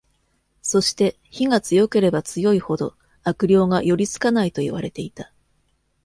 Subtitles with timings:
[0.63, 5.31] そして、火が強ければ強いほど、悪霊が寄り付かないと言われていた。